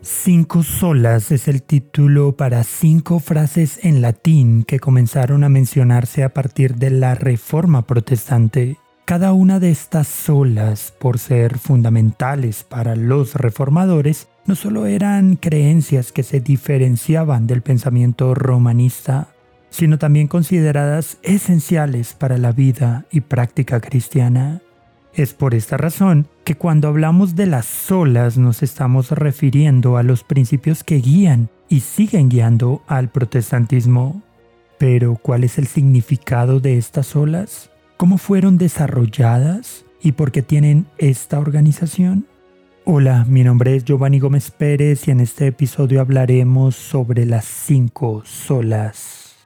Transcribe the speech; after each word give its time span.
Cinco 0.00 0.62
solas 0.62 1.32
es 1.32 1.48
el 1.48 1.62
título 1.62 2.36
para 2.36 2.62
cinco 2.62 3.18
frases 3.18 3.80
en 3.82 4.00
latín 4.00 4.62
que 4.62 4.78
comenzaron 4.78 5.42
a 5.42 5.48
mencionarse 5.48 6.22
a 6.22 6.32
partir 6.32 6.76
de 6.76 6.90
la 6.90 7.16
Reforma 7.16 7.84
Protestante. 7.84 8.76
Cada 9.04 9.32
una 9.32 9.58
de 9.58 9.70
estas 9.70 10.06
solas, 10.06 10.94
por 11.00 11.18
ser 11.18 11.58
fundamentales 11.58 12.62
para 12.62 12.94
los 12.94 13.34
reformadores, 13.34 14.28
no 14.46 14.54
solo 14.54 14.86
eran 14.86 15.34
creencias 15.34 16.12
que 16.12 16.22
se 16.22 16.40
diferenciaban 16.40 17.48
del 17.48 17.62
pensamiento 17.62 18.34
romanista, 18.34 19.34
sino 19.68 19.98
también 19.98 20.28
consideradas 20.28 21.18
esenciales 21.22 22.14
para 22.14 22.38
la 22.38 22.52
vida 22.52 23.06
y 23.10 23.22
práctica 23.22 23.80
cristiana. 23.80 24.62
Es 25.12 25.34
por 25.34 25.54
esta 25.54 25.76
razón 25.76 26.28
que 26.48 26.54
cuando 26.54 26.88
hablamos 26.88 27.36
de 27.36 27.44
las 27.44 27.66
solas 27.66 28.38
nos 28.38 28.62
estamos 28.62 29.10
refiriendo 29.10 29.98
a 29.98 30.02
los 30.02 30.24
principios 30.24 30.82
que 30.82 30.94
guían 30.94 31.50
y 31.68 31.80
siguen 31.80 32.30
guiando 32.30 32.82
al 32.86 33.10
protestantismo. 33.10 34.22
Pero, 34.78 35.16
¿cuál 35.16 35.44
es 35.44 35.58
el 35.58 35.66
significado 35.66 36.58
de 36.58 36.78
estas 36.78 37.14
olas? 37.16 37.70
¿Cómo 37.98 38.16
fueron 38.16 38.56
desarrolladas? 38.56 39.84
¿Y 40.02 40.12
por 40.12 40.32
qué 40.32 40.40
tienen 40.40 40.86
esta 40.96 41.38
organización? 41.38 42.26
Hola, 42.86 43.26
mi 43.28 43.44
nombre 43.44 43.76
es 43.76 43.84
Giovanni 43.84 44.18
Gómez 44.18 44.50
Pérez 44.50 45.06
y 45.06 45.10
en 45.10 45.20
este 45.20 45.48
episodio 45.48 46.00
hablaremos 46.00 46.76
sobre 46.76 47.26
las 47.26 47.44
cinco 47.44 48.22
solas. 48.24 49.36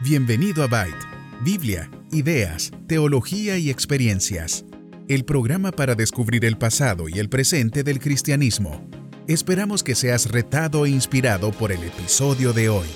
Bienvenido 0.00 0.64
a 0.64 0.66
Byte, 0.66 1.06
Biblia, 1.42 1.90
ideas, 2.12 2.72
teología 2.86 3.56
y 3.56 3.70
experiencias 3.70 4.66
el 5.08 5.24
programa 5.24 5.70
para 5.70 5.94
descubrir 5.94 6.44
el 6.44 6.58
pasado 6.58 7.08
y 7.08 7.20
el 7.20 7.28
presente 7.28 7.84
del 7.84 8.00
cristianismo. 8.00 8.88
Esperamos 9.28 9.84
que 9.84 9.94
seas 9.94 10.30
retado 10.30 10.84
e 10.84 10.90
inspirado 10.90 11.52
por 11.52 11.70
el 11.70 11.82
episodio 11.84 12.52
de 12.52 12.68
hoy. 12.68 12.86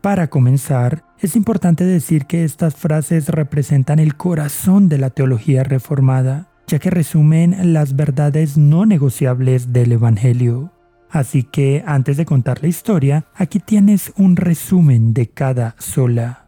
Para 0.00 0.28
comenzar, 0.28 1.02
es 1.18 1.34
importante 1.34 1.84
decir 1.84 2.26
que 2.26 2.44
estas 2.44 2.74
frases 2.74 3.28
representan 3.28 3.98
el 3.98 4.16
corazón 4.16 4.90
de 4.90 4.98
la 4.98 5.08
teología 5.08 5.62
reformada 5.62 6.53
ya 6.66 6.78
que 6.78 6.90
resumen 6.90 7.72
las 7.72 7.96
verdades 7.96 8.56
no 8.56 8.86
negociables 8.86 9.72
del 9.72 9.92
Evangelio. 9.92 10.72
Así 11.10 11.44
que 11.44 11.84
antes 11.86 12.16
de 12.16 12.24
contar 12.24 12.62
la 12.62 12.68
historia, 12.68 13.26
aquí 13.34 13.60
tienes 13.60 14.12
un 14.16 14.36
resumen 14.36 15.14
de 15.14 15.28
cada 15.28 15.76
sola. 15.78 16.46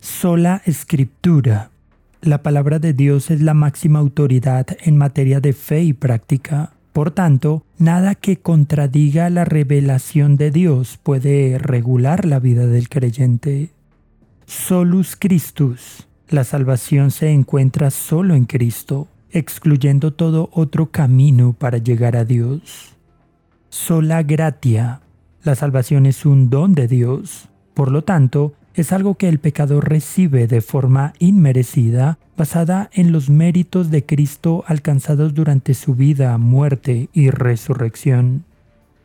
Sola 0.00 0.62
escritura. 0.66 1.70
La 2.20 2.42
palabra 2.42 2.78
de 2.78 2.92
Dios 2.92 3.30
es 3.30 3.40
la 3.40 3.54
máxima 3.54 3.98
autoridad 3.98 4.66
en 4.84 4.96
materia 4.96 5.40
de 5.40 5.52
fe 5.52 5.82
y 5.82 5.92
práctica. 5.92 6.74
Por 6.92 7.10
tanto, 7.10 7.64
nada 7.78 8.14
que 8.14 8.36
contradiga 8.36 9.30
la 9.30 9.44
revelación 9.44 10.36
de 10.36 10.50
Dios 10.50 10.98
puede 11.02 11.58
regular 11.58 12.24
la 12.24 12.38
vida 12.38 12.66
del 12.66 12.88
creyente. 12.88 13.70
Solus 14.46 15.16
Christus. 15.16 16.06
La 16.28 16.44
salvación 16.44 17.10
se 17.10 17.30
encuentra 17.30 17.90
solo 17.90 18.34
en 18.34 18.44
Cristo 18.44 19.08
excluyendo 19.32 20.12
todo 20.12 20.50
otro 20.52 20.90
camino 20.90 21.54
para 21.54 21.78
llegar 21.78 22.16
a 22.16 22.24
Dios. 22.24 22.94
Sola 23.68 24.22
gratia. 24.22 25.00
La 25.42 25.54
salvación 25.54 26.06
es 26.06 26.24
un 26.24 26.50
don 26.50 26.74
de 26.74 26.86
Dios. 26.86 27.48
Por 27.74 27.90
lo 27.90 28.02
tanto, 28.02 28.52
es 28.74 28.92
algo 28.92 29.16
que 29.16 29.28
el 29.28 29.38
pecador 29.38 29.88
recibe 29.88 30.46
de 30.46 30.60
forma 30.60 31.12
inmerecida, 31.18 32.18
basada 32.36 32.90
en 32.92 33.12
los 33.12 33.28
méritos 33.28 33.90
de 33.90 34.04
Cristo 34.04 34.64
alcanzados 34.66 35.34
durante 35.34 35.74
su 35.74 35.94
vida, 35.94 36.38
muerte 36.38 37.08
y 37.12 37.30
resurrección. 37.30 38.44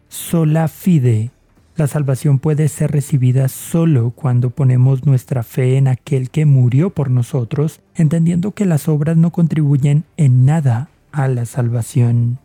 Sola 0.09 0.67
fide. 0.67 1.31
La 1.77 1.85
salvación 1.85 2.39
puede 2.39 2.69
ser 2.69 2.91
recibida 2.91 3.47
solo 3.49 4.09
cuando 4.09 4.49
ponemos 4.49 5.05
nuestra 5.05 5.43
fe 5.43 5.77
en 5.77 5.87
aquel 5.87 6.31
que 6.31 6.47
murió 6.47 6.89
por 6.89 7.11
nosotros, 7.11 7.81
entendiendo 7.93 8.51
que 8.51 8.65
las 8.65 8.87
obras 8.87 9.15
no 9.15 9.31
contribuyen 9.31 10.03
en 10.17 10.43
nada 10.43 10.89
a 11.11 11.27
la 11.27 11.45
salvación. 11.45 12.39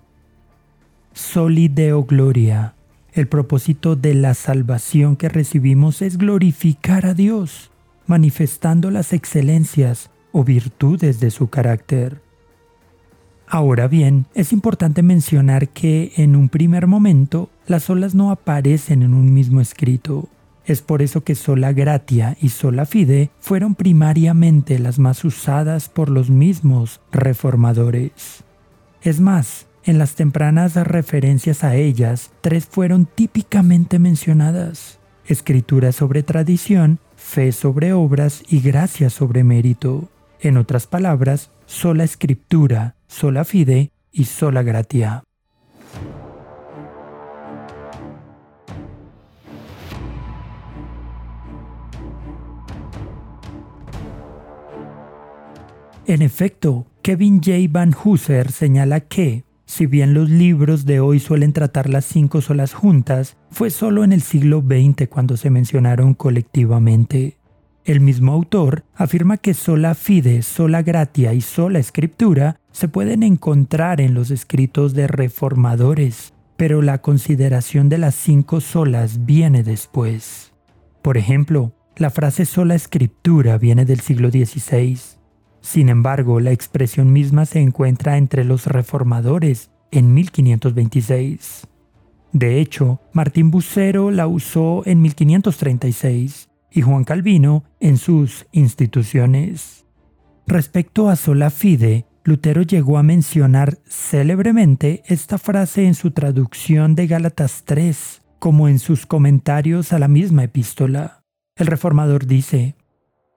Soli 1.15 1.69
Deo 1.69 2.05
Gloria. 2.05 2.75
El 3.15 3.27
propósito 3.27 3.97
de 3.97 4.13
la 4.13 4.35
salvación 4.35 5.17
que 5.17 5.31
recibimos 5.31 6.03
es 6.03 6.19
glorificar 6.19 7.07
a 7.07 7.15
Dios, 7.15 7.71
manifestando 8.07 8.91
las 8.91 9.15
excelencias 9.15 10.11
o 10.33 10.45
virtudes 10.45 11.21
de 11.21 11.31
su 11.31 11.49
carácter. 11.49 12.21
Ahora 13.47 13.89
bien, 13.89 14.27
es 14.35 14.53
importante 14.53 15.03
mencionar 15.03 15.69
que 15.69 16.13
en 16.17 16.37
un 16.37 16.51
primer 16.51 16.87
momento 16.87 17.51
las 17.67 17.91
olas 17.91 18.15
no 18.15 18.31
aparecen 18.31 19.03
en 19.03 19.15
un 19.15 19.33
mismo 19.33 19.61
escrito. 19.61 20.29
Es 20.65 20.81
por 20.81 21.03
eso 21.03 21.25
que 21.25 21.35
sola 21.35 21.73
gratia 21.73 22.37
y 22.41 22.51
sola 22.51 22.87
fide 22.87 23.31
fueron 23.41 23.75
primariamente 23.75 24.79
las 24.79 24.99
más 24.99 25.25
usadas 25.25 25.89
por 25.89 26.09
los 26.09 26.31
mismos 26.31 27.01
reformadores. 27.11 28.45
Es 29.03 29.21
más, 29.21 29.67
en 29.85 29.99
las 29.99 30.15
tempranas 30.15 30.75
referencias 30.75 31.65
a 31.65 31.75
ellas, 31.75 32.31
tres 32.41 32.67
fueron 32.67 33.07
típicamente 33.07 33.99
mencionadas. 33.99 35.01
Escritura 35.27 35.91
sobre 35.91 36.23
tradición, 36.23 37.01
fe 37.17 37.51
sobre 37.51 37.93
obras 37.93 38.43
y 38.49 38.61
gracia 38.61 39.11
sobre 39.11 39.43
mérito. 39.43 40.09
En 40.41 40.57
otras 40.57 40.87
palabras, 40.87 41.51
sola 41.67 42.05
escritura, 42.05 42.95
sola 43.09 43.45
fide 43.45 43.91
y 44.13 44.25
sola 44.25 44.63
gratia. 44.63 45.25
En 56.07 56.21
efecto, 56.21 56.87
Kevin 57.03 57.41
J. 57.41 57.53
Van 57.71 57.93
Hooser 57.93 58.51
señala 58.51 59.01
que, 59.01 59.45
si 59.67 59.87
bien 59.87 60.15
los 60.15 60.29
libros 60.29 60.85
de 60.85 60.99
hoy 60.99 61.21
suelen 61.21 61.53
tratar 61.53 61.89
las 61.89 62.05
cinco 62.05 62.41
solas 62.41 62.75
juntas, 62.75 63.37
fue 63.51 63.71
solo 63.71 64.03
en 64.03 64.13
el 64.13 64.21
siglo 64.21 64.63
XX 64.63 65.09
cuando 65.09 65.37
se 65.37 65.49
mencionaron 65.49 66.15
colectivamente. 66.15 67.39
El 67.85 68.01
mismo 68.01 68.33
autor 68.33 68.85
afirma 68.95 69.37
que 69.37 69.55
sola 69.55 69.95
fide, 69.95 70.43
sola 70.43 70.83
gratia 70.83 71.35
y 71.35 71.41
sola 71.41 71.79
escritura 71.79 72.61
se 72.73 72.89
pueden 72.89 73.23
encontrar 73.23 74.01
en 74.01 74.15
los 74.15 74.31
escritos 74.33 74.95
de 74.95 75.07
reformadores, 75.07 76.35
pero 76.57 76.83
la 76.83 76.99
consideración 76.99 77.89
de 77.89 77.99
las 77.99 78.17
cinco 78.17 78.61
solas 78.61 79.25
viene 79.25 79.63
después. 79.63 80.53
Por 81.01 81.17
ejemplo, 81.17 81.73
la 81.97 82.11
frase 82.11 82.45
sola 82.45 82.75
escritura 82.75 83.57
viene 83.59 83.85
del 83.85 84.01
siglo 84.01 84.31
XVI. 84.31 85.22
Sin 85.63 85.89
embargo, 85.89 86.41
la 86.41 86.51
expresión 86.51 87.13
misma 87.13 87.47
se 87.47 87.61
encuentra 87.61 88.19
entre 88.19 88.45
los 88.45 88.67
reformadores 88.67 89.71
en 89.91 90.13
1526. 90.13 91.69
De 92.33 92.61
hecho, 92.61 93.01
Martín 93.13 93.51
Bucero 93.51 94.11
la 94.11 94.27
usó 94.27 94.83
en 94.87 95.01
1536 95.01 96.51
y 96.71 96.83
Juan 96.83 97.05
Calvino 97.05 97.65
en 97.79 97.97
sus 97.97 98.47
instituciones. 98.53 99.87
Respecto 100.47 101.09
a 101.09 101.17
sola 101.17 101.51
fide, 101.51 102.07
Lutero 102.25 102.63
llegó 102.63 102.99
a 102.99 103.03
mencionar 103.03 103.79
célebremente 103.87 105.03
esta 105.07 105.39
frase 105.39 105.87
en 105.87 105.95
su 105.95 106.11
traducción 106.11 106.95
de 106.95 107.07
Gálatas 107.07 107.63
3, 107.65 108.23
como 108.39 108.69
en 108.69 108.79
sus 108.79 109.07
comentarios 109.07 109.93
a 109.93 109.99
la 109.99 110.09
misma 110.09 110.45
epístola. 110.45 111.25
El 111.57 111.67
reformador 111.67 112.27
dice, 112.27 112.77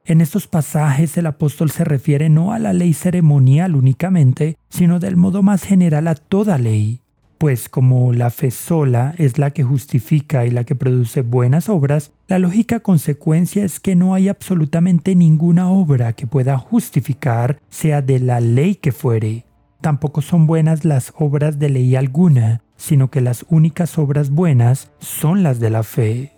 en 0.05 0.21
estos 0.21 0.47
pasajes 0.47 1.17
el 1.17 1.25
apóstol 1.25 1.71
se 1.71 1.83
refiere 1.83 2.29
no 2.29 2.53
a 2.53 2.59
la 2.59 2.73
ley 2.73 2.93
ceremonial 2.93 3.75
únicamente, 3.75 4.57
sino 4.69 4.99
del 4.99 5.15
modo 5.17 5.41
más 5.41 5.63
general 5.63 6.07
a 6.07 6.15
toda 6.15 6.57
ley, 6.57 7.01
pues 7.37 7.69
como 7.69 8.13
la 8.13 8.29
fe 8.29 8.51
sola 8.51 9.13
es 9.17 9.37
la 9.37 9.51
que 9.51 9.63
justifica 9.63 10.45
y 10.45 10.51
la 10.51 10.63
que 10.63 10.75
produce 10.75 11.21
buenas 11.21 11.69
obras, 11.69 12.11
la 12.27 12.39
lógica 12.39 12.79
consecuencia 12.79 13.65
es 13.65 13.79
que 13.79 13.95
no 13.95 14.13
hay 14.13 14.29
absolutamente 14.29 15.15
ninguna 15.15 15.69
obra 15.69 16.13
que 16.13 16.27
pueda 16.27 16.57
justificar, 16.57 17.59
sea 17.69 18.01
de 18.01 18.19
la 18.19 18.39
ley 18.39 18.75
que 18.75 18.91
fuere. 18.91 19.45
Tampoco 19.81 20.21
son 20.21 20.47
buenas 20.47 20.85
las 20.85 21.13
obras 21.17 21.59
de 21.59 21.69
ley 21.69 21.95
alguna, 21.95 22.61
sino 22.77 23.11
que 23.11 23.21
las 23.21 23.45
únicas 23.49 23.97
obras 23.97 24.29
buenas 24.29 24.91
son 24.99 25.43
las 25.43 25.59
de 25.59 25.69
la 25.69 25.83
fe. 25.83 26.31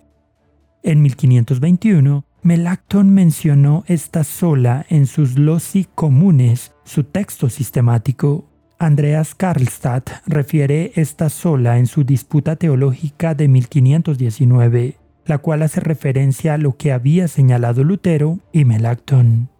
En 0.82 1.02
1521, 1.02 2.24
Melacton 2.48 3.10
mencionó 3.10 3.84
esta 3.88 4.24
sola 4.24 4.86
en 4.88 5.04
sus 5.04 5.38
Loci 5.38 5.86
Comunes, 5.94 6.72
su 6.82 7.04
texto 7.04 7.50
sistemático. 7.50 8.48
Andreas 8.78 9.34
Karlstadt 9.34 10.08
refiere 10.24 10.92
esta 10.94 11.28
sola 11.28 11.76
en 11.76 11.86
su 11.86 12.04
disputa 12.04 12.56
teológica 12.56 13.34
de 13.34 13.48
1519. 13.48 14.96
la 15.26 15.36
cual 15.36 15.60
hace 15.60 15.80
referencia 15.80 16.54
a 16.54 16.56
lo 16.56 16.78
que 16.78 16.90
había 16.90 17.28
señalado 17.28 17.84
Lutero 17.84 18.38
y 18.50 18.64
Melanchthon. 18.64 19.50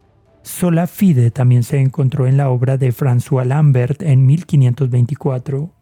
Sola 0.40 0.86
fide 0.86 1.30
también 1.30 1.64
se 1.64 1.80
encontró 1.80 2.26
en 2.26 2.38
la 2.38 2.48
obra 2.48 2.78
de 2.78 2.90
François 2.90 3.44
Lambert 3.44 4.00
en 4.00 4.24
1524. 4.24 5.74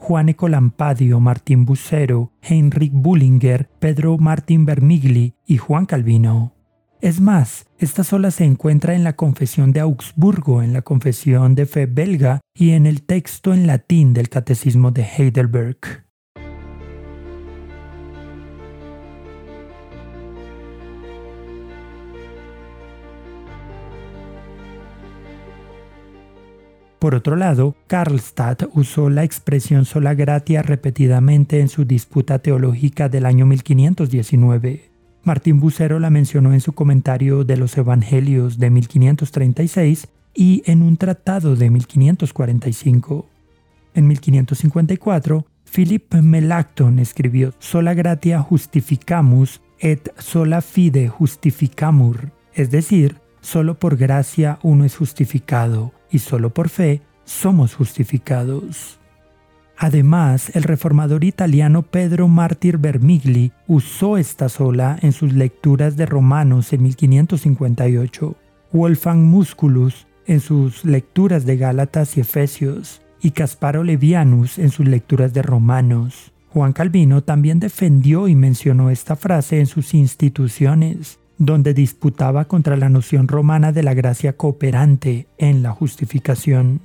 Juan 0.00 0.30
Ecolampadio, 0.30 1.20
Martín 1.20 1.66
Bucero, 1.66 2.32
Heinrich 2.40 2.90
Bullinger, 2.92 3.68
Pedro 3.78 4.16
Martín 4.16 4.64
Vermigli 4.64 5.34
y 5.46 5.58
Juan 5.58 5.84
Calvino. 5.84 6.54
Es 7.02 7.20
más, 7.20 7.66
esta 7.78 8.02
sola 8.02 8.30
se 8.30 8.44
encuentra 8.44 8.94
en 8.94 9.04
la 9.04 9.14
Confesión 9.14 9.72
de 9.72 9.80
Augsburgo, 9.80 10.62
en 10.62 10.72
la 10.72 10.82
Confesión 10.82 11.54
de 11.54 11.66
Fe 11.66 11.86
belga 11.86 12.40
y 12.54 12.70
en 12.70 12.86
el 12.86 13.02
texto 13.02 13.52
en 13.52 13.66
latín 13.66 14.12
del 14.12 14.30
Catecismo 14.30 14.90
de 14.90 15.02
Heidelberg. 15.04 16.09
Por 27.00 27.14
otro 27.14 27.34
lado, 27.34 27.76
Karlstadt 27.86 28.64
usó 28.74 29.08
la 29.08 29.24
expresión 29.24 29.86
sola 29.86 30.12
gratia 30.12 30.60
repetidamente 30.60 31.60
en 31.60 31.70
su 31.70 31.86
disputa 31.86 32.40
teológica 32.40 33.08
del 33.08 33.24
año 33.24 33.46
1519. 33.46 34.90
Martín 35.22 35.60
Bucero 35.60 35.98
la 35.98 36.10
mencionó 36.10 36.52
en 36.52 36.60
su 36.60 36.74
comentario 36.74 37.42
de 37.44 37.56
los 37.56 37.78
Evangelios 37.78 38.58
de 38.58 38.68
1536 38.68 40.08
y 40.34 40.62
en 40.66 40.82
un 40.82 40.98
tratado 40.98 41.56
de 41.56 41.70
1545. 41.70 43.26
En 43.94 44.06
1554, 44.06 45.46
Philip 45.74 46.14
Melanchthon 46.16 46.98
escribió 46.98 47.54
Sola 47.60 47.94
gratia 47.94 48.42
justificamus 48.42 49.62
et 49.78 50.12
sola 50.18 50.60
fide 50.60 51.08
justificamur, 51.08 52.30
es 52.52 52.70
decir, 52.70 53.16
solo 53.40 53.78
por 53.78 53.96
gracia 53.96 54.58
uno 54.62 54.84
es 54.84 54.94
justificado 54.98 55.94
y 56.10 56.18
solo 56.18 56.50
por 56.50 56.68
fe 56.68 57.02
somos 57.24 57.74
justificados. 57.74 58.98
Además, 59.82 60.54
el 60.54 60.64
reformador 60.64 61.24
italiano 61.24 61.82
Pedro 61.82 62.28
Martir 62.28 62.76
Vermigli 62.76 63.52
usó 63.66 64.18
esta 64.18 64.50
sola 64.50 64.98
en 65.00 65.12
sus 65.12 65.32
lecturas 65.32 65.96
de 65.96 66.04
Romanos 66.04 66.72
en 66.74 66.82
1558, 66.82 68.36
Wolfgang 68.72 69.20
Musculus 69.20 70.06
en 70.26 70.40
sus 70.40 70.84
lecturas 70.84 71.46
de 71.46 71.56
Gálatas 71.56 72.18
y 72.18 72.20
Efesios, 72.20 73.00
y 73.22 73.30
Casparo 73.30 73.82
Levianus 73.82 74.58
en 74.58 74.70
sus 74.70 74.86
lecturas 74.86 75.32
de 75.32 75.42
Romanos. 75.42 76.32
Juan 76.50 76.72
Calvino 76.72 77.22
también 77.22 77.60
defendió 77.60 78.28
y 78.28 78.34
mencionó 78.34 78.90
esta 78.90 79.16
frase 79.16 79.60
en 79.60 79.66
sus 79.66 79.94
instituciones, 79.94 81.19
donde 81.40 81.72
disputaba 81.72 82.44
contra 82.44 82.76
la 82.76 82.90
noción 82.90 83.26
romana 83.26 83.72
de 83.72 83.82
la 83.82 83.94
gracia 83.94 84.36
cooperante 84.36 85.26
en 85.38 85.62
la 85.62 85.72
justificación. 85.72 86.82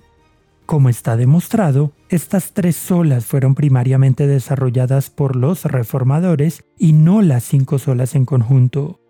Como 0.66 0.88
está 0.88 1.18
demostrado, 1.18 1.92
estas 2.10 2.54
tres 2.54 2.78
solas 2.78 3.26
fueron 3.26 3.54
primariamente 3.54 4.28
desarrolladas 4.28 5.10
por 5.10 5.36
los 5.36 5.66
reformadores 5.66 6.64
y 6.80 6.94
no 6.94 7.22
las 7.22 7.44
cinco 7.44 7.80
solas 7.80 8.16
en 8.16 8.24
conjunto. 8.26 9.02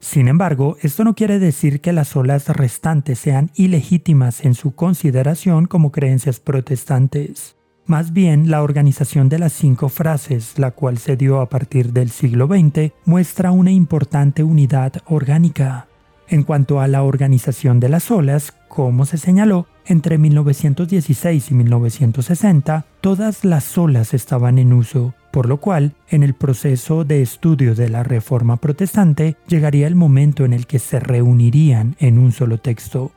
Sin 0.00 0.26
embargo, 0.26 0.76
esto 0.82 1.04
no 1.04 1.14
quiere 1.14 1.38
decir 1.38 1.80
que 1.80 1.92
las 1.92 2.08
solas 2.08 2.48
restantes 2.48 3.20
sean 3.20 3.52
ilegítimas 3.54 4.44
en 4.44 4.54
su 4.54 4.74
consideración 4.74 5.66
como 5.66 5.92
creencias 5.92 6.40
protestantes. 6.40 7.54
Más 7.92 8.14
bien, 8.14 8.50
la 8.50 8.62
organización 8.62 9.28
de 9.28 9.38
las 9.38 9.52
cinco 9.52 9.90
frases, 9.90 10.58
la 10.58 10.70
cual 10.70 10.96
se 10.96 11.14
dio 11.18 11.42
a 11.42 11.50
partir 11.50 11.92
del 11.92 12.08
siglo 12.08 12.46
XX, 12.46 12.90
muestra 13.04 13.50
una 13.50 13.70
importante 13.70 14.42
unidad 14.42 14.94
orgánica. 15.04 15.88
En 16.26 16.42
cuanto 16.42 16.80
a 16.80 16.88
la 16.88 17.02
organización 17.02 17.80
de 17.80 17.90
las 17.90 18.10
olas, 18.10 18.54
como 18.68 19.04
se 19.04 19.18
señaló, 19.18 19.66
entre 19.84 20.16
1916 20.16 21.50
y 21.50 21.54
1960, 21.54 22.86
todas 23.02 23.44
las 23.44 23.76
olas 23.76 24.14
estaban 24.14 24.58
en 24.58 24.72
uso, 24.72 25.12
por 25.30 25.46
lo 25.46 25.58
cual, 25.58 25.92
en 26.08 26.22
el 26.22 26.32
proceso 26.32 27.04
de 27.04 27.20
estudio 27.20 27.74
de 27.74 27.90
la 27.90 28.04
Reforma 28.04 28.56
Protestante, 28.56 29.36
llegaría 29.48 29.86
el 29.86 29.96
momento 29.96 30.46
en 30.46 30.54
el 30.54 30.66
que 30.66 30.78
se 30.78 30.98
reunirían 30.98 31.96
en 31.98 32.18
un 32.18 32.32
solo 32.32 32.56
texto. 32.56 33.12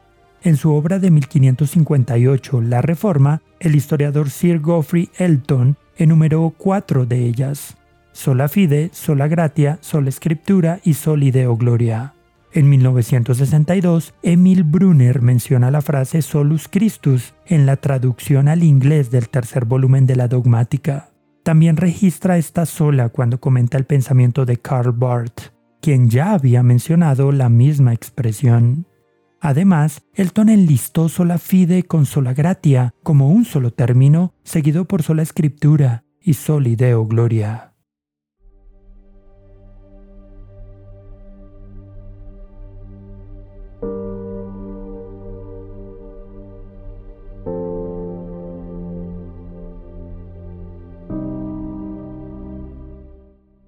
En 0.45 0.57
su 0.57 0.71
obra 0.73 0.99
de 0.99 1.09
1558, 1.09 2.61
La 2.61 2.79
Reforma, 2.83 3.41
el 3.59 3.75
historiador 3.75 4.29
Sir 4.29 4.61
Geoffrey 4.63 5.09
Elton 5.17 5.75
enumeró 5.97 6.53
cuatro 6.55 7.07
de 7.07 7.25
ellas: 7.25 7.77
sola 8.11 8.47
fide, 8.47 8.91
sola 8.93 9.27
gratia, 9.27 9.79
sola 9.81 10.09
escritura 10.09 10.81
y 10.83 10.93
solideo 10.93 11.57
gloria. 11.57 12.13
En 12.53 12.69
1962, 12.69 14.13
Emil 14.21 14.63
Brunner 14.63 15.19
menciona 15.23 15.71
la 15.71 15.81
frase 15.81 16.21
solus 16.21 16.67
Christus 16.67 17.33
en 17.47 17.65
la 17.65 17.77
traducción 17.77 18.47
al 18.47 18.61
inglés 18.61 19.09
del 19.09 19.29
tercer 19.29 19.65
volumen 19.65 20.05
de 20.05 20.15
la 20.15 20.27
dogmática. 20.27 21.09
También 21.41 21.75
registra 21.75 22.37
esta 22.37 22.67
sola 22.67 23.09
cuando 23.09 23.39
comenta 23.39 23.79
el 23.79 23.85
pensamiento 23.85 24.45
de 24.45 24.57
Karl 24.57 24.91
Barth, 24.91 25.53
quien 25.81 26.07
ya 26.07 26.33
había 26.33 26.61
mencionado 26.61 27.31
la 27.31 27.49
misma 27.49 27.93
expresión. 27.93 28.85
Además, 29.45 30.01
Elton 30.15 30.49
enlistó 30.49 31.07
sola 31.07 31.37
fide 31.37 31.83
con 31.83 32.07
sola 32.07 32.33
gratia 32.33 32.95
como 33.03 33.29
un 33.29 33.45
solo 33.45 33.69
término, 33.69 34.33
seguido 34.43 34.85
por 34.85 35.03
sola 35.03 35.21
escritura 35.21 36.03
y 36.19 36.33
solideo 36.33 37.05
gloria. 37.05 37.74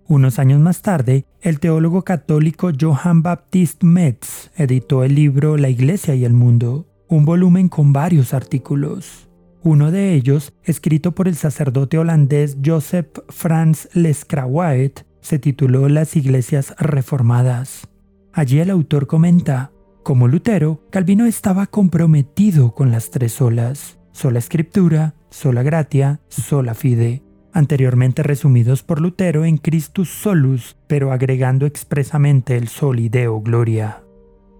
Unos 0.09 0.39
años 0.39 0.61
más 0.61 0.81
tarde, 0.81 1.25
el 1.41 1.59
teólogo 1.59 2.03
católico 2.03 2.71
Johann 2.79 3.23
Baptist 3.23 3.83
Metz 3.83 4.51
editó 4.55 5.03
el 5.03 5.15
libro 5.15 5.57
La 5.57 5.67
Iglesia 5.67 6.15
y 6.15 6.23
el 6.23 6.31
Mundo, 6.31 6.87
un 7.09 7.25
volumen 7.25 7.67
con 7.67 7.91
varios 7.91 8.33
artículos. 8.33 9.27
Uno 9.63 9.91
de 9.91 10.13
ellos, 10.13 10.53
escrito 10.63 11.13
por 11.13 11.27
el 11.27 11.35
sacerdote 11.35 11.97
holandés 11.97 12.57
Joseph 12.65 13.19
Frans 13.27 13.89
Leskrawaet, 13.93 15.05
se 15.19 15.39
tituló 15.39 15.89
Las 15.89 16.15
Iglesias 16.15 16.73
Reformadas. 16.79 17.89
Allí 18.31 18.59
el 18.59 18.69
autor 18.69 19.07
comenta, 19.07 19.73
como 20.03 20.29
Lutero, 20.29 20.85
Calvino 20.89 21.25
estaba 21.25 21.67
comprometido 21.67 22.73
con 22.73 22.91
las 22.91 23.11
tres 23.11 23.33
solas, 23.33 23.99
sola 24.13 24.39
escritura, 24.39 25.15
sola 25.29 25.63
gratia, 25.63 26.21
sola 26.29 26.75
fide 26.75 27.26
anteriormente 27.53 28.23
resumidos 28.23 28.83
por 28.83 29.01
Lutero 29.01 29.45
en 29.45 29.57
Christus 29.57 30.09
Solus, 30.09 30.75
pero 30.87 31.11
agregando 31.11 31.65
expresamente 31.65 32.57
el 32.57 32.67
solideo 32.67 33.41
gloria. 33.41 34.03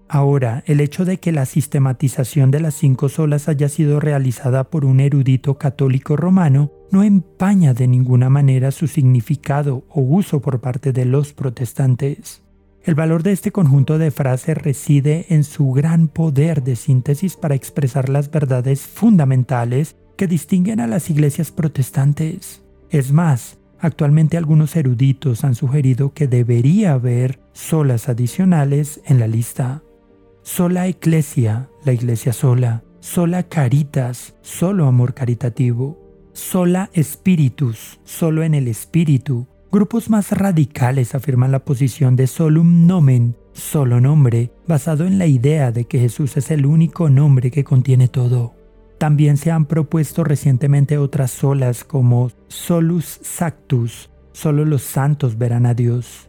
Ahora, 0.08 0.62
el 0.66 0.80
hecho 0.80 1.04
de 1.04 1.18
que 1.18 1.32
la 1.32 1.44
sistematización 1.44 2.50
de 2.50 2.60
las 2.60 2.74
cinco 2.74 3.10
solas 3.10 3.48
haya 3.48 3.68
sido 3.68 4.00
realizada 4.00 4.64
por 4.64 4.86
un 4.86 5.00
erudito 5.00 5.58
católico 5.58 6.16
romano 6.16 6.72
no 6.90 7.02
empaña 7.02 7.74
de 7.74 7.86
ninguna 7.86 8.30
manera 8.30 8.70
su 8.70 8.86
significado 8.86 9.84
o 9.90 10.00
uso 10.00 10.40
por 10.40 10.60
parte 10.60 10.92
de 10.92 11.04
los 11.04 11.34
protestantes. 11.34 12.42
El 12.82 12.94
valor 12.94 13.22
de 13.22 13.32
este 13.32 13.52
conjunto 13.52 13.98
de 13.98 14.10
frases 14.10 14.56
reside 14.56 15.26
en 15.28 15.44
su 15.44 15.72
gran 15.72 16.08
poder 16.08 16.62
de 16.62 16.74
síntesis 16.74 17.36
para 17.36 17.54
expresar 17.54 18.08
las 18.08 18.30
verdades 18.30 18.80
fundamentales 18.80 19.96
que 20.16 20.26
distinguen 20.26 20.80
a 20.80 20.86
las 20.86 21.10
iglesias 21.10 21.52
protestantes. 21.52 22.62
Es 22.90 23.12
más, 23.12 23.58
actualmente 23.78 24.36
algunos 24.36 24.74
eruditos 24.74 25.44
han 25.44 25.54
sugerido 25.54 26.14
que 26.14 26.26
debería 26.26 26.92
haber 26.92 27.40
solas 27.52 28.08
adicionales 28.08 29.00
en 29.04 29.18
la 29.20 29.26
lista. 29.26 29.82
Sola 30.42 30.86
Eclesia, 30.86 31.68
la 31.84 31.92
iglesia 31.92 32.32
sola. 32.32 32.82
Sola 33.00 33.42
Caritas, 33.44 34.34
solo 34.40 34.86
amor 34.86 35.14
caritativo. 35.14 35.98
Sola 36.32 36.90
Spiritus, 36.96 38.00
solo 38.04 38.42
en 38.42 38.54
el 38.54 38.68
espíritu. 38.68 39.46
Grupos 39.70 40.08
más 40.08 40.32
radicales 40.32 41.14
afirman 41.14 41.52
la 41.52 41.64
posición 41.64 42.16
de 42.16 42.26
solum 42.26 42.86
nomen, 42.86 43.36
solo 43.52 44.00
nombre, 44.00 44.50
basado 44.66 45.04
en 45.04 45.18
la 45.18 45.26
idea 45.26 45.72
de 45.72 45.84
que 45.84 46.00
Jesús 46.00 46.38
es 46.38 46.50
el 46.50 46.64
único 46.64 47.10
nombre 47.10 47.50
que 47.50 47.64
contiene 47.64 48.08
todo. 48.08 48.57
También 48.98 49.36
se 49.36 49.52
han 49.52 49.64
propuesto 49.64 50.24
recientemente 50.24 50.98
otras 50.98 51.30
solas 51.30 51.84
como 51.84 52.32
Solus 52.48 53.20
Sactus, 53.22 54.10
solo 54.32 54.64
los 54.64 54.82
santos 54.82 55.38
verán 55.38 55.66
a 55.66 55.74
Dios. 55.74 56.28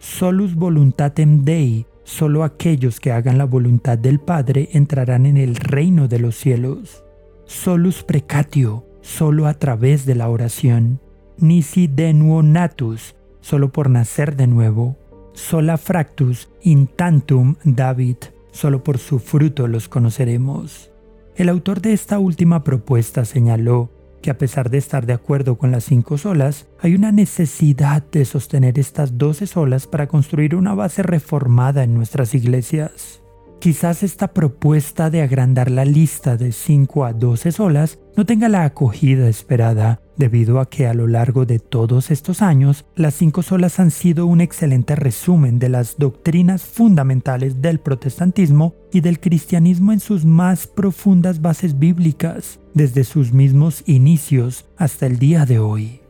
Solus 0.00 0.56
Voluntatem 0.56 1.44
Dei, 1.44 1.86
solo 2.02 2.42
aquellos 2.42 2.98
que 2.98 3.12
hagan 3.12 3.38
la 3.38 3.44
voluntad 3.44 3.96
del 3.98 4.18
Padre 4.18 4.68
entrarán 4.72 5.26
en 5.26 5.36
el 5.36 5.54
reino 5.54 6.08
de 6.08 6.18
los 6.18 6.34
cielos. 6.34 7.04
Solus 7.44 8.02
Precatio, 8.02 8.84
solo 9.00 9.46
a 9.46 9.54
través 9.54 10.04
de 10.04 10.16
la 10.16 10.28
oración. 10.28 11.00
Nisi 11.38 11.86
Denuo 11.86 12.42
Natus, 12.42 13.14
solo 13.40 13.70
por 13.70 13.90
nacer 13.90 14.34
de 14.36 14.48
nuevo. 14.48 14.96
Sola 15.34 15.76
fractus 15.76 16.48
in 16.62 16.88
tantum 16.88 17.54
David, 17.62 18.16
solo 18.50 18.82
por 18.82 18.98
su 18.98 19.20
fruto 19.20 19.68
los 19.68 19.88
conoceremos. 19.88 20.90
El 21.38 21.48
autor 21.48 21.80
de 21.80 21.92
esta 21.92 22.18
última 22.18 22.64
propuesta 22.64 23.24
señaló 23.24 23.92
que 24.22 24.30
a 24.32 24.38
pesar 24.38 24.70
de 24.70 24.78
estar 24.78 25.06
de 25.06 25.12
acuerdo 25.12 25.56
con 25.56 25.70
las 25.70 25.84
cinco 25.84 26.18
solas, 26.18 26.66
hay 26.80 26.96
una 26.96 27.12
necesidad 27.12 28.02
de 28.10 28.24
sostener 28.24 28.76
estas 28.76 29.18
doce 29.18 29.46
solas 29.46 29.86
para 29.86 30.08
construir 30.08 30.56
una 30.56 30.74
base 30.74 31.04
reformada 31.04 31.84
en 31.84 31.94
nuestras 31.94 32.34
iglesias. 32.34 33.22
Quizás 33.60 34.02
esta 34.02 34.34
propuesta 34.34 35.10
de 35.10 35.22
agrandar 35.22 35.70
la 35.70 35.84
lista 35.84 36.36
de 36.36 36.50
5 36.50 37.04
a 37.04 37.12
12 37.12 37.52
solas 37.52 38.00
no 38.16 38.26
tenga 38.26 38.48
la 38.48 38.64
acogida 38.64 39.28
esperada, 39.28 40.00
debido 40.18 40.60
a 40.60 40.68
que 40.68 40.86
a 40.86 40.94
lo 40.94 41.06
largo 41.06 41.46
de 41.46 41.60
todos 41.60 42.10
estos 42.10 42.42
años, 42.42 42.84
las 42.96 43.14
cinco 43.14 43.42
solas 43.42 43.80
han 43.80 43.90
sido 43.90 44.26
un 44.26 44.40
excelente 44.40 44.96
resumen 44.96 45.58
de 45.58 45.68
las 45.68 45.96
doctrinas 45.96 46.62
fundamentales 46.62 47.62
del 47.62 47.78
protestantismo 47.78 48.74
y 48.92 49.00
del 49.00 49.20
cristianismo 49.20 49.92
en 49.92 50.00
sus 50.00 50.24
más 50.24 50.66
profundas 50.66 51.40
bases 51.40 51.78
bíblicas, 51.78 52.58
desde 52.74 53.04
sus 53.04 53.32
mismos 53.32 53.82
inicios 53.86 54.66
hasta 54.76 55.06
el 55.06 55.18
día 55.18 55.46
de 55.46 55.58
hoy. 55.58 56.00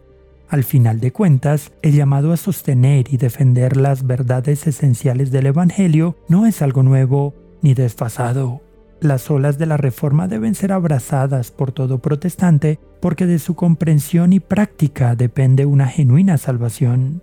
Al 0.49 0.65
final 0.65 0.99
de 0.99 1.13
cuentas, 1.13 1.73
el 1.83 1.95
llamado 1.95 2.33
a 2.33 2.39
sostener 2.39 3.13
y 3.13 3.19
defender 3.19 3.77
las 3.77 4.07
verdades 4.07 4.67
esenciales 4.67 5.31
del 5.31 5.47
Evangelio 5.47 6.17
no 6.29 6.47
es 6.47 6.63
algo 6.63 6.83
nuevo 6.83 7.35
ni 7.61 7.75
desfasado. 7.75 8.63
Las 9.01 9.31
olas 9.31 9.59
de 9.59 9.67
la 9.67 9.77
Reforma 9.77 10.27
deben 10.27 10.57
ser 10.57 10.73
abrazadas 10.73 11.53
por 11.53 11.71
todo 11.71 11.99
protestante 12.01 12.81
porque 13.01 13.27
de 13.27 13.39
su 13.39 13.55
comprensión 13.55 14.33
y 14.33 14.41
práctica 14.41 15.15
depende 15.15 15.67
una 15.67 15.87
genuina 15.87 16.37
salvación. 16.37 17.23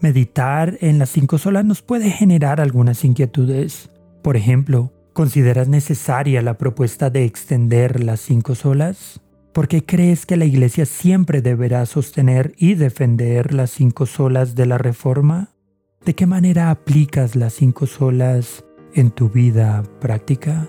Meditar 0.00 0.76
en 0.80 0.98
las 0.98 1.10
cinco 1.10 1.38
solas 1.38 1.64
nos 1.64 1.82
puede 1.82 2.10
generar 2.10 2.60
algunas 2.60 3.04
inquietudes. 3.04 3.90
Por 4.22 4.36
ejemplo, 4.36 4.92
¿consideras 5.12 5.66
necesaria 5.66 6.42
la 6.42 6.58
propuesta 6.58 7.10
de 7.10 7.24
extender 7.24 8.04
las 8.04 8.20
cinco 8.20 8.54
solas? 8.54 9.20
¿Por 9.52 9.66
qué 9.66 9.84
crees 9.84 10.26
que 10.26 10.36
la 10.36 10.44
Iglesia 10.44 10.86
siempre 10.86 11.42
deberá 11.42 11.86
sostener 11.86 12.54
y 12.56 12.74
defender 12.74 13.52
las 13.52 13.70
cinco 13.70 14.06
solas 14.06 14.54
de 14.54 14.66
la 14.66 14.78
Reforma? 14.78 15.50
¿De 16.04 16.14
qué 16.14 16.26
manera 16.26 16.70
aplicas 16.70 17.34
las 17.34 17.54
cinco 17.54 17.86
solas 17.86 18.64
en 18.94 19.10
tu 19.10 19.30
vida 19.30 19.82
práctica? 20.00 20.68